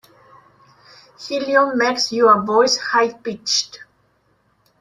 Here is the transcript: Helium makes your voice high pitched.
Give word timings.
Helium 1.27 1.77
makes 1.77 2.11
your 2.11 2.41
voice 2.41 2.75
high 2.75 3.13
pitched. 3.13 3.81